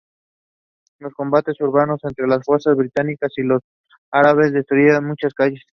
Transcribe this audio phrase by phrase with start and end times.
[0.97, 3.61] Los combates urbanos entre las fuerzas británicas y los
[4.09, 5.61] árabes destruyeron muchas calles.